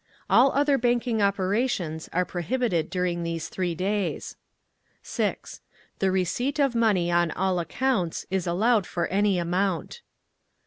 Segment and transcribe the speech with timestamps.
[0.31, 4.35] All other banking operations are prohibited during these three days.
[5.03, 5.61] 6.
[5.99, 10.01] The receipt of money on all accounts is allowed for any amount.